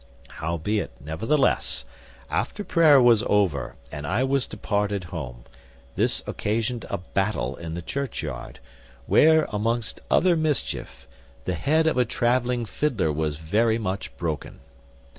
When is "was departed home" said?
4.23-5.43